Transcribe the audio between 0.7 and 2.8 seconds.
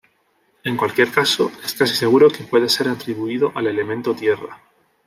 cualquier caso, es casi seguro que puede